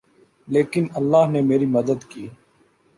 [0.47, 2.27] لیکن اللہ نے میری مدد کی